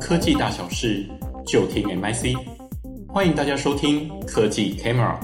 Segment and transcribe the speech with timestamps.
[0.00, 1.08] 科技大小事，
[1.46, 2.36] 就听 MIC。
[3.08, 5.16] 欢迎大家收听科技 Camera。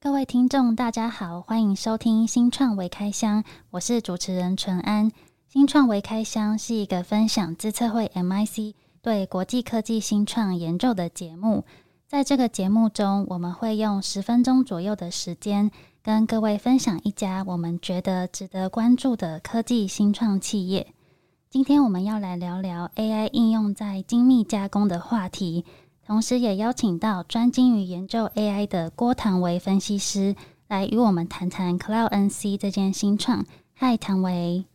[0.00, 5.12] 各位听众，大家好，欢迎收听新创微开箱，我是主持人淳安。
[5.46, 11.64] 新创微开箱是一个分享资策会 MIC 对国际科技新创研究的节目。
[12.08, 15.70] 在这个节目中，我们会用十分钟左右的时间，
[16.04, 20.88] 跟各位分享一家我们觉得值得关注的科技新创企业。
[21.48, 25.64] 今天我们要来聊聊 AI 应用在精密加工的话题，
[26.06, 30.36] 同时也邀请到专精于研究 AI 的郭唐维分析师
[30.68, 33.46] 来与我们谈谈 CloudNC 这间新创。
[33.72, 34.66] 嗨，唐维。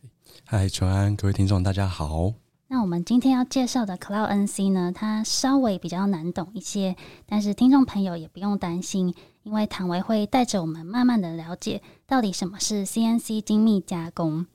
[0.44, 2.32] 嗨，淳安，各位听众，大家好。
[2.72, 6.94] 那我们今天要介绍的 CloudNC 呢，它稍微比较难懂一些，
[7.26, 14.46] 但是听众朋友也不用担心，因为唐维会带着我们慢慢的了解到底什么是 CNC 精密加工。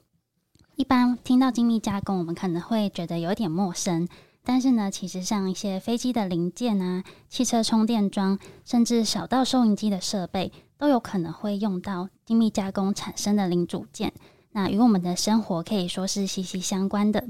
[0.77, 4.07] 一般听到精密加工，我们可能会觉得有点陌生，
[4.45, 14.13] 但是呢，其实像一些飞机的零件啊、汽车充电桩，甚至小到收银机的设备，都有可能会用到精密加工产生的零组件。
[14.53, 17.25] 那与我们的生活可以说是息息相关的。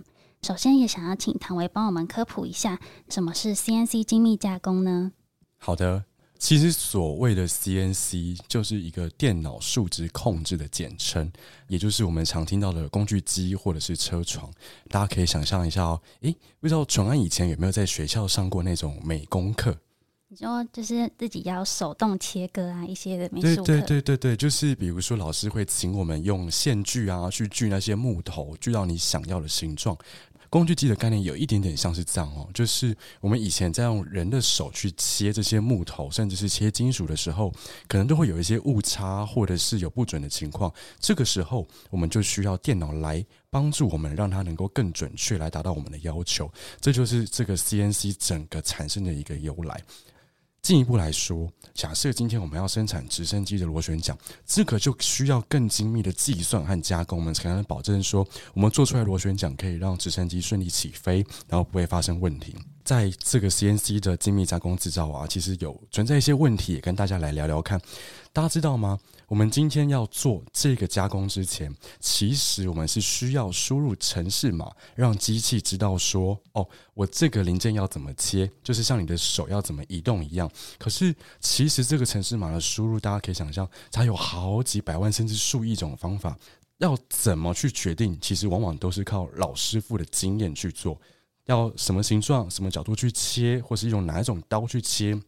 [0.45, 2.79] 首先，也想要请唐维帮我们科普一下，
[3.09, 5.11] 什么是 CNC 精密加工呢？
[5.57, 6.05] 好的，
[6.37, 11.31] 其实所谓的 CNC 就是一个电脑数值控制的简称，
[11.67, 14.47] 也就是我们常听到的工具机或者是车床。
[14.87, 19.75] 大家可以想象一下哦，诶，不知道淳安以前有没有在学校上过那种美工课？
[20.27, 23.63] 你说就是自己要手动切割啊，一些的美术。
[23.63, 29.97] 对对对对对，就是比如说老师会请我们用线锯啊去锯那些木头，锯到你想要的形状。
[30.55, 37.53] 工具机的概念有一点点像是这样哦，就是我们以前在用人的手去切这些木头，甚至是切金属的时候，
[37.89, 40.73] 可能都会有一些误差，或者是有不准的情况。
[40.97, 46.49] 这个时候，我们就需要电脑来帮助我们，让它能够更准确来达到我们的要求。
[46.79, 49.83] 这就是这个 CNC 整个产生的一个由来。
[50.65, 54.17] 进一步来说，假设今天我们要生产直升机的螺旋桨，
[54.47, 62.55] 这个就需要更精密的计算和加工，我们才能保证说，我们做出来螺旋桨可以让直升机顺利起飞，然后不会发生问题。
[62.85, 67.81] 在这个 CNC 的精密加工制造啊，其实有存在一些问题，也跟大家来聊聊看。
[68.31, 68.99] 大家知道吗？
[69.27, 80.47] 我们今天要做这个加工之前，其实我们是需要输入程式码，让机器知道说，哦，我这个零件要怎么切，就是像你的手要怎么移动一样。
[80.77, 86.37] 可是，其实这个程式码的输入，大家可以想象，它有好几百万甚至数亿种方法，
[86.77, 88.15] 要怎么去决定？
[88.21, 91.01] 其实往往都是靠老师傅的经验去做。
[91.45, 95.19] 要什么形状、什么角度去切，或是用哪一种刀去切，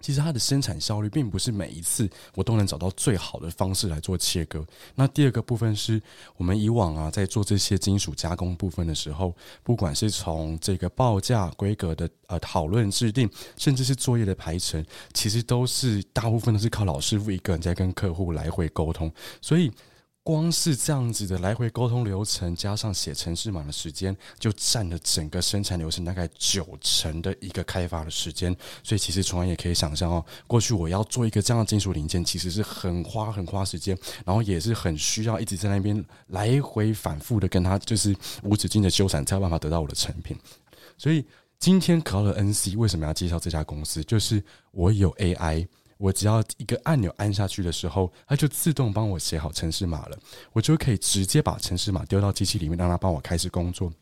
[0.00, 4.66] 其实它的生产效率并不是每一次我都能找到最好的方式来做切割。
[4.94, 6.02] 那第二个部分是
[6.36, 14.84] 我们以往啊在做这些金属加工部分的时候，不管是从这个报价规格的呃讨论制定，甚至是作业的排程，
[15.14, 19.10] 其实都是大部分都是靠老师傅一个人在跟客户来回沟通，
[19.40, 19.72] 所以。
[20.24, 28.56] 光是这样子的来回沟通流程，加上写程式码的时间，就占了整个生产流程大概九成的一个开发的时间。
[28.84, 40.38] 所以其实从而也可以想象哦，过去我要做一个这样的金属零件，其实是很花很花时间，然后也是很需要一直在那边来回反复的跟他就是无止境的纠缠，才有办法得到我的成品。
[40.96, 41.24] 所以
[41.58, 44.04] 今天 CloudNC 为什么要介绍这家公司？
[44.04, 44.40] 就是
[44.70, 45.66] 我有 AI。
[46.02, 50.18] 我只要一个按钮按下去的时候，它就自动帮我写好程式码了，
[50.52, 53.92] 我就可以直接把程式码丢到机器里面，让它帮我开始工作。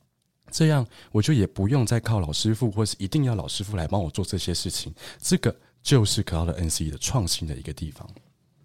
[0.51, 4.93] 这样我就也不用再靠老师傅，或是一定要老师傅来帮我做这些事情。
[5.19, 8.09] 这个就是 CloudNC 的创新的一个地方。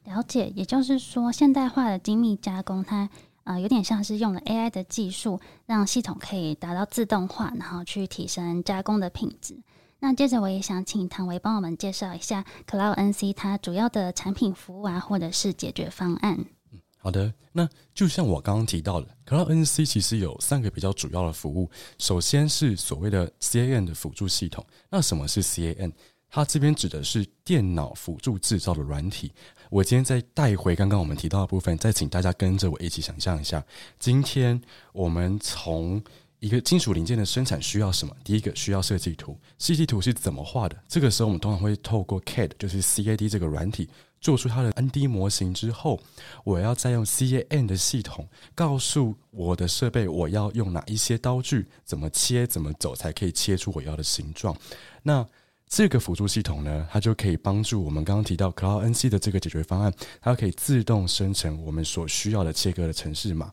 [0.06, 3.10] 了解，也就是说，现代化的精密加工它，
[3.44, 9.58] 它呃有点像是用了 AI 的技术，让系统可以达到自动化，然后去提升加工的品质。
[10.00, 16.38] 那接着我也想请唐维帮我们介绍一下 CloudNC 它主要的产品服务啊，或者是解决方案。
[16.72, 17.34] 嗯，好的。
[17.54, 21.70] 那就像我刚刚提到的，CloudNC 其实有三个比较主要的服务。
[21.98, 24.64] 首先是所谓的 C A N 的辅助系统。
[24.90, 25.94] 那什么是 C A N？
[26.30, 29.32] 它这边指的是电脑辅助制造的软体。
[29.70, 33.64] 我今天再带回刚刚我们提到的部分，再请大家跟着我一起想象一下。
[33.98, 34.62] 今天
[34.92, 36.04] 我们从
[36.46, 38.16] 一个金属零件的生产需要什么？
[38.24, 40.78] 第一个需要设计图，设计图是怎么画的？
[40.88, 43.90] 这个时候我们通常会透过 CAD，就是 CAD 这个软体，
[44.22, 46.00] 做出它的 ND 模型之后，
[46.44, 54.56] 我要再用 CAM 的系统告诉我的设备我要用哪一些刀具，怎么切，怎么走才可以切出我要的形状。
[55.02, 55.26] 那
[55.68, 63.52] 这个辅助系统呢，它就可以帮助我们刚刚提到 CloudNC 的这个解决方案，它可以自动生成我们所需要的切割的程式码。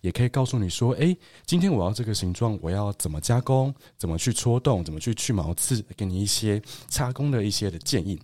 [0.00, 1.16] 也可以告诉你说，诶，
[1.46, 8.20] 今天我要这个形状，我要怎么加工，怎么去戳洞，怎么去去毛刺，给你一些加工的一些的建议。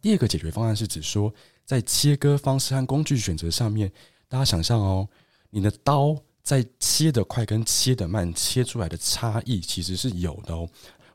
[0.00, 1.32] 第二个解决方案是指说，
[1.64, 3.90] 在切割方式和工具选择上面，
[4.28, 5.08] 大家想象哦，
[5.50, 10.68] 你的刀在切得快跟切得慢，切出来的差异其实是有的哦。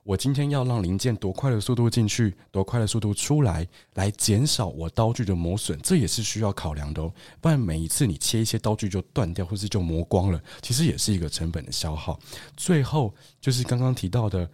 [0.08, 7.14] 我今天要让零件多快的速度进去，多快的速度出来，来减少我刀具的磨损，这也是需要考量的哦。
[7.42, 12.18] 不然每一次你切一些刀具就断掉，或是就磨光了，其实也是一个成本的消耗。
[12.56, 14.50] 最后就是刚刚提到的，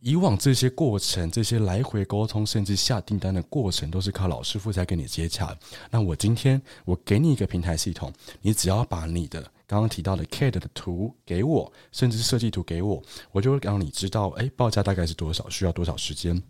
[0.00, 5.54] 以往这些过程、这些来回沟通，甚至下订单的过程，都是靠老师傅在跟你接洽。
[5.90, 8.10] 那我今天我给你一个平台系统，
[8.40, 9.52] 你只要把你的。
[9.66, 13.02] 刚刚提到的 CAD 的图给我，甚至是设计图给我，
[13.32, 16.40] 我就会让你知道，哎，报价大概是多少，需要多少时间，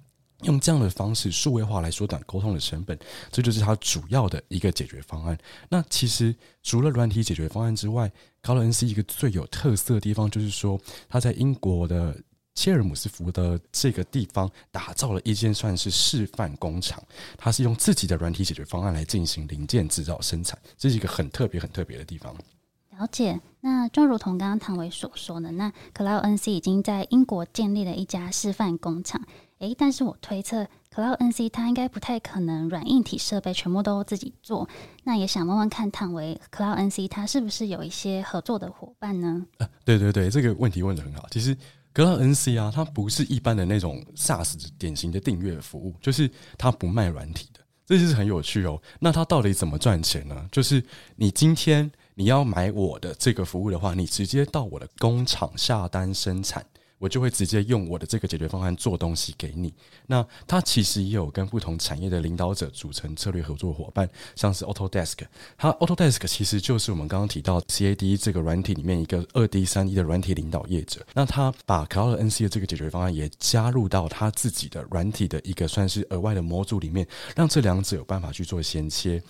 [0.43, 2.99] 用这样的方式数位化来缩短沟通的成本，
[3.31, 5.39] 这就是它主要的一个解决方案。
[5.69, 8.11] 那其实除了软体解决方案之外
[8.43, 12.17] ，Color NC 一个最有特色的地方就是说，它在英国的
[12.55, 17.03] 切尔姆斯福的这个地方打造了一间算是示范工厂，
[17.39, 22.37] 它是用自己的软体解决方案来进行零件制造生产，这是一个很特别、很特别的地方。
[22.99, 29.21] 了解，那就如同刚刚唐维所说的，那 Cloud NC 已经在英国建立了一家示范工厂。
[29.59, 34.69] 诶，但是我推测 Cloud NC 它应该不太可能软硬体设备全部都自己做。
[35.03, 39.45] 那也想问问看，唐维 Cloud NC 它是不是有一些合作的伙伴呢？
[39.59, 41.27] 啊，对对对，这个问题问得很好。
[41.31, 41.57] 其实
[41.95, 48.81] Cloud NC 啊，它不是一般的那种 SaaS 典型的订阅服务，就是它不卖软体的，这就是很有趣哦。
[49.01, 50.49] 那它到底怎么赚钱呢？
[50.53, 50.85] 就是
[51.17, 51.91] 你今天。
[52.15, 56.65] 你要买我的这个服务的话，你直接到我的工厂下单生产，
[56.99, 59.75] 我就会直接用我的这个解决方案做东西给你。
[60.07, 65.19] 那它其实也有跟不同产业的领导者组成策略合作伙伴，像是 Autodesk，
[65.59, 71.05] 它 Autodesk 其实就是我们刚刚提到 CAD 这个软体里面一个二 D、三 D 的软体领导业者。
[71.15, 79.21] 那他把 Cloud NC 的这个解决方案也加入到他自己的软体的一个算是额外的模组里面，让这两者有办法去做衔接。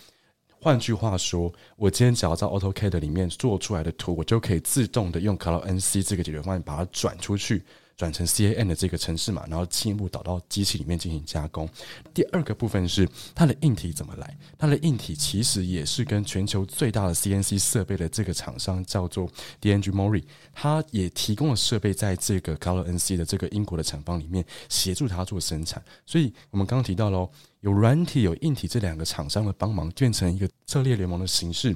[0.64, 7.62] 换句话说，我今天只要在 AutoCAD 里面做出来的图，我就可以自动的用 Color NC 这个解决方案把它转出去。
[7.96, 11.68] 转成 C A N 的这个程式码，然后进一步导到机器里面进行加工。
[12.12, 14.36] 第二个部分是它的硬体怎么来？
[14.58, 19.28] 它的硬体其实也是跟全球最大的 CNC 设备的这个厂商叫做
[19.60, 25.82] DNG Mori，它也提供了设备在这个 Color NC 的这个英国的厂房里面协助它做生产。
[26.04, 27.30] 所以我们刚刚提到喽，
[27.60, 31.74] 有软体有硬体这两个厂商的帮忙，变成一个策略联盟的形式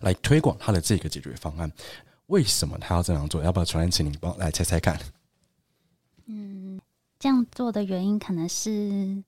[0.00, 1.70] 来推广它的这个解决方案。
[2.26, 3.42] 为什么他要这样做？
[3.42, 4.98] 要不要传来请你帮来猜猜看？
[6.32, 6.80] 嗯，
[7.18, 9.22] 这样做的原因可能是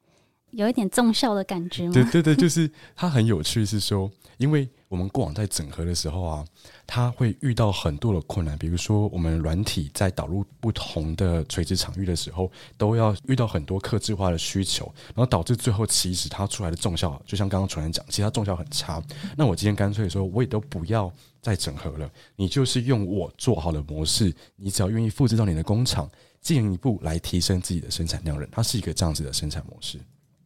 [0.52, 1.93] 有一点重效的感觉吗？
[1.93, 6.44] 对对对，就是它很有趣，是说，因为我们过往在整合的时候啊，
[6.87, 19.02] 它会遇到很多的困难，比如说我们软体在导入不同的垂直场域的时候，都要遇到很多客制化的需求，然后导致最后其实它出来的重效，就像刚刚传人讲，其实它重效很差。
[19.37, 26.08] 那我今天干脆说，我也都不要再整合了，你就是用我做好的模式，你只要愿意复制到你的工厂。
[26.42, 29.98] 进一步来提升自己的生产量人，它是一个这样子的生产模式。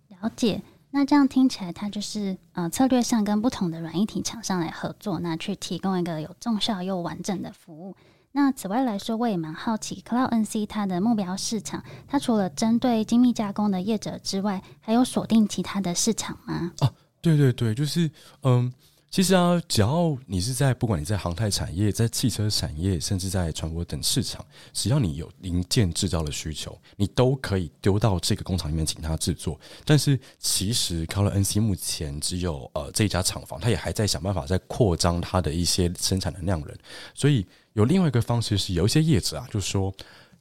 [0.09, 7.97] 了解，那这样听起来，它就是呃策略上跟不同的软硬体厂商来合作，那去提供一个有重效又完整的服务。
[8.33, 16.73] 那此外来说，我也蛮好奇，Cloud NC 它的目标市场，它除了针对精密加工的业者之外，还有锁定其他的市场吗？
[16.81, 18.11] 哦、啊，对对对，就是
[18.43, 18.71] 嗯。
[19.09, 24.45] 其实啊，只要你是在不管你在航太产业、在汽车产业，甚至在船舶等市场，
[24.75, 29.59] 只要你有零件制造的需求，你都可以丢到这个工厂里面请他制作。
[29.87, 36.77] 但是其实 Color NC 目前只有呃这一家厂房，他也还在想办法在扩张它的一些生产的量能。
[37.15, 39.95] 所以有另外一个方式是，有一些业者啊，就是说。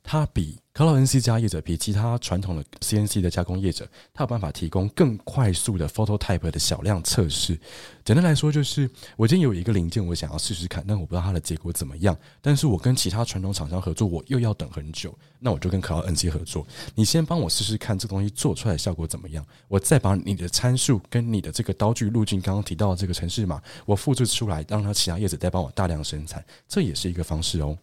[0.06, 7.58] 它比 Color NC 加业者，比其他传统的 CNC 的加工业者，它有办法提供更快速的 Phototype 的小量测试。
[8.04, 12.16] 简单来说，就是我今天有一个零件，我想要试试看，但我不知道它的结果怎么样。
[12.42, 16.68] 但是我跟其他传统厂商合作，我又要等很久，那我就跟 Color NC 合作。
[16.94, 19.44] 你先帮我试试看，这东西做出来的效果怎么样？
[19.68, 27.76] 我再把你的参数跟你的这个刀具路径，刚刚提到的这个程式码，我复制出来，让它其他业者再帮我大量生产，这也是一个方式哦。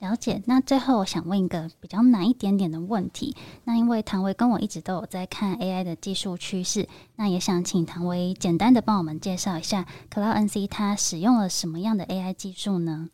[0.00, 3.36] 了解，那最后我想问一个比较难一点点的问题。
[3.64, 13.10] 那因为唐维跟我一直都有在看 AI 的技术趋势，那也想请唐维简单的帮我们介绍一下 Cloud NC 它使用了什么样的 AI 技术呢？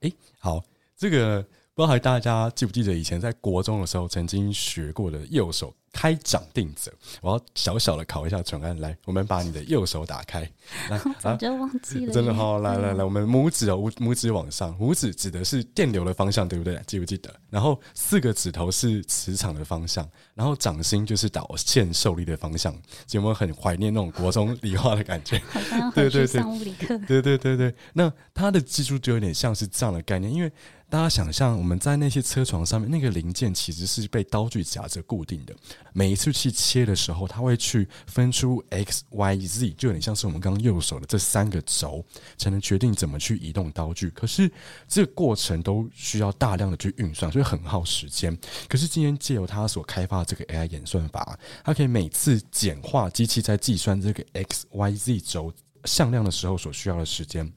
[0.00, 0.62] 诶，好，
[0.96, 1.42] 这个
[1.74, 6.92] 不知道大家记不记得以前在国中的时候曾经学过的右手开掌定则。
[7.20, 10.40] 我要小小的考一下淳安，来，我们把你的右手打开，
[10.90, 16.80] 来，早就忘记了、啊，真的好，来来来，我们拇指哦，拇指往上，拇指指的是电流的方向，对不对？
[16.86, 17.32] 记不记得？
[17.50, 22.74] 然后四个指头是磁场的方向，然后掌心就是导线受力的方向。
[23.10, 25.38] 有没有很怀念那种国中理化的感觉？
[25.50, 26.96] 好像 要回去上物理课。
[27.06, 30.50] 对对对对，那它的技术就有点像是这样的概念，因为。
[30.92, 35.54] 大家想象，我们在那些车床上面，那个零件其实是被刀具夹着固定的。
[35.92, 42.04] 每一次去切的时候，它会去分出 X、Y、Z，就有点像是我们刚刚右手的这三个轴，
[42.36, 44.08] 才能决定怎么去移动刀具。
[44.10, 44.50] 可是
[44.88, 48.36] 这个过程都需要大量的去运算，所以很耗时间。
[48.68, 55.52] 可是今天借由它所开发的这个 AI 演算法，它可以每次简化机器在计算这个 X、Y、Z 轴
[55.84, 57.52] 向量的时候所需要的时间。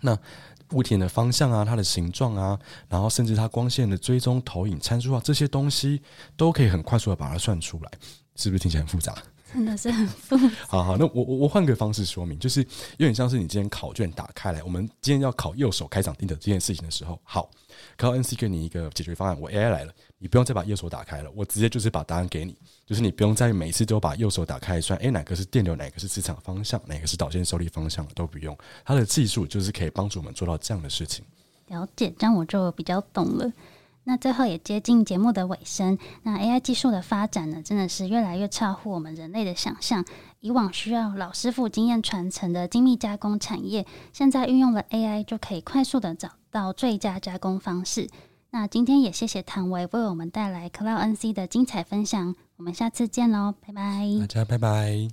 [0.00, 0.18] 那
[0.74, 6.02] 物体的方向啊，它的形状啊，然后甚至它光线的追踪、投影参数啊，这些东西
[6.36, 7.90] 都可以很快速的把它算出来，
[8.36, 9.14] 是不是听起来很复杂？
[9.54, 10.50] 真的是很复杂。
[10.66, 12.60] 好好，那我我我换个方式说明，就是
[12.98, 17.48] 有点像是你今天考卷打开来，我们今天要考右手开掌定的这件事情的时候，好。
[17.96, 22.56] 考 NC 给你一个解决方案，我 AI 来了，你不用再把右手打开了，我直接就是把答案给你，
[22.86, 31.24] 就是你不用再每一次都把右手打开算，诶，哪个是电流，哪个是磁场方向，哪个是导线受力方向都不用，它的技术就是可以帮助我们做到这样的事情。
[31.68, 33.52] 了解，这样我就比较懂了。
[34.04, 40.04] 那最后也接近节目的尾声，那 AI 技术的发展呢，真的是越来越超乎我们人类的想象。
[40.40, 48.10] 以往需要老师傅经验传承的精密加工产业，现在运用了 AI 就可以快速的找到最佳加工方式。
[48.50, 55.08] 那今天也谢谢唐维为我们带来 Cloud NC 的精彩分享，我们下次见喽，拜拜，大家拜拜。